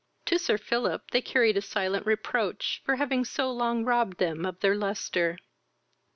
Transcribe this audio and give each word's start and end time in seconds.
To 0.25 0.39
Sir 0.39 0.57
Philip 0.57 1.11
they 1.11 1.21
carried 1.21 1.57
a 1.57 1.61
silent 1.61 2.07
reproach 2.07 2.81
for 2.83 2.95
having 2.95 3.23
so 3.23 3.51
long 3.51 3.85
robbed 3.85 4.17
them 4.17 4.47
of 4.47 4.59
their 4.59 4.73
lustre. 4.73 5.37